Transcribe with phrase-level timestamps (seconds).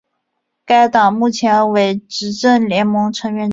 [0.65, 3.49] 该党目前为执政联盟成员之一。